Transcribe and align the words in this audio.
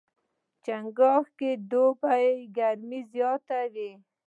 چنګاښ 0.65 1.25
کې 1.39 1.51
د 1.57 1.61
دوبي 1.71 2.27
ګرمۍ 2.57 3.01
زیاتې 3.13 3.61
وي. 3.73 3.91